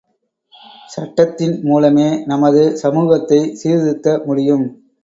சட்டத்தின் 0.87 1.55
மூலமே 1.63 2.09
நமது 2.25 2.63
சமூகத்தை 2.77 3.41
சீர்திருத்த 3.55 4.21
முடியும். 4.25 4.67